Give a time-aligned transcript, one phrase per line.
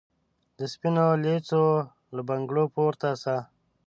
[0.57, 1.65] د سپینو لېڅو
[2.15, 3.35] له بنګړو پورته سه